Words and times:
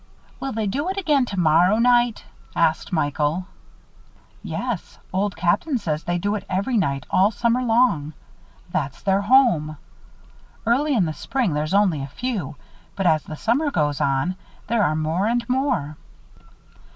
"Will 0.39 0.51
they 0.51 0.65
do 0.65 0.89
it 0.89 0.97
again 0.97 1.25
tomorrow 1.25 1.77
night?" 1.77 2.23
asked 2.55 2.91
Michael. 2.91 3.45
"Yes, 4.41 4.97
Old 5.13 5.35
Captain 5.35 5.77
says 5.77 6.03
they 6.03 6.17
do 6.17 6.33
it 6.33 6.43
every 6.49 6.75
night 6.75 7.05
all 7.11 7.29
summer 7.29 7.61
long. 7.61 8.13
That's 8.71 9.03
their 9.03 9.21
home. 9.21 9.77
Early 10.65 10.95
in 10.95 11.05
the 11.05 11.13
spring 11.13 11.53
there's 11.53 11.75
only 11.75 12.01
a 12.01 12.07
few; 12.07 12.55
but 12.95 13.05
as 13.05 13.21
the 13.21 13.35
summer 13.35 13.69
goes 13.69 14.01
on, 14.01 14.37
there 14.65 14.81
are 14.81 14.95
more 14.95 15.27
and 15.27 15.47
more." 15.47 15.97